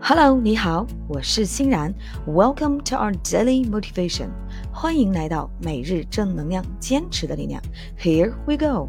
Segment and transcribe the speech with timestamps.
[0.00, 1.92] Hello，你好，我是欣然。
[2.26, 4.28] Welcome to our daily motivation，
[4.72, 7.60] 欢迎来到每日正能量，坚持的力量。
[7.98, 8.86] Here we go.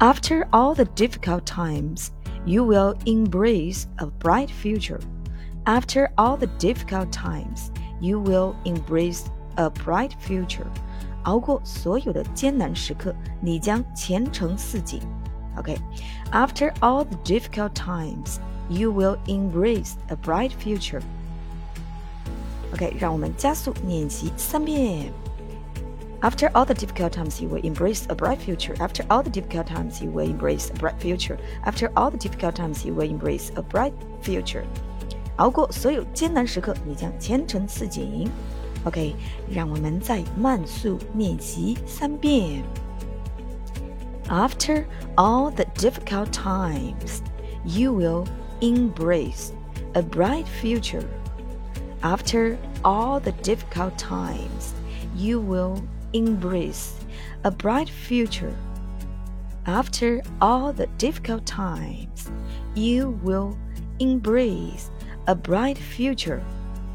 [0.00, 2.08] After all the difficult times,
[2.44, 5.00] you will embrace a bright future.
[5.64, 7.70] After all the difficult times,
[8.00, 9.26] you will embrace
[9.56, 10.66] a bright future.
[11.24, 15.00] 熬过所有的艰难时刻，你将前程似锦。
[15.56, 15.76] Okay,
[16.32, 18.38] after all the difficult times
[18.72, 21.02] you will embrace a bright future.
[22.72, 25.12] OK，让我们加速练习三遍。
[26.20, 28.74] After all the difficult times, you will embrace a bright future.
[28.78, 31.38] After all the difficult times, you will embrace a bright future.
[31.64, 34.64] After all the difficult times, you will embrace a bright future.
[35.36, 38.28] 熬过所有艰难时刻，你将前程似锦。
[38.84, 39.14] OK，
[39.48, 42.64] 让我们再慢速练习三遍。
[44.28, 44.84] After
[45.14, 47.22] all the difficult times,
[47.64, 48.26] you will
[48.62, 49.52] embrace
[49.94, 51.04] a bright future.
[52.00, 54.74] After all the difficult times,
[55.16, 56.92] you will embrace
[57.42, 58.52] a bright future.
[59.64, 62.30] After all the difficult times,
[62.74, 63.56] you will
[63.98, 64.90] embrace
[65.26, 66.40] a bright future.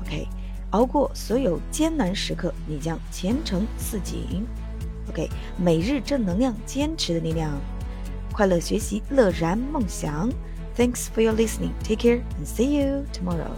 [0.04, 0.28] OK，
[0.72, 4.48] 熬过所有艰难时刻，你将前程似锦。
[5.10, 7.60] OK，每日正能量，坚持的力量，
[8.32, 10.30] 快乐学习，乐然梦想。
[10.79, 11.75] Thanks for your listening.
[11.83, 13.51] Take care and see you tomorrow.